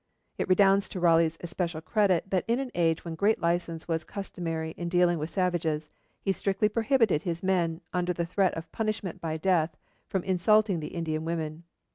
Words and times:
It 0.39 0.49
redounds 0.49 0.89
to 0.89 0.99
Raleigh's 0.99 1.37
especial 1.41 1.79
credit 1.79 2.31
that 2.31 2.43
in 2.47 2.59
an 2.59 2.71
age 2.73 3.05
when 3.05 3.13
great 3.13 3.39
license 3.39 3.87
was 3.87 4.03
customary 4.03 4.71
in 4.71 4.89
dealing 4.89 5.19
with 5.19 5.29
savages, 5.29 5.91
he 6.19 6.31
strictly 6.31 6.69
prohibited 6.69 7.21
his 7.21 7.43
men, 7.43 7.81
under 7.93 8.11
threat 8.11 8.55
of 8.55 8.71
punishment 8.71 9.21
by 9.21 9.37
death, 9.37 9.77
from 10.07 10.23
insulting 10.23 10.79
the 10.79 10.95
Indian 10.95 11.23
women. 11.23 11.65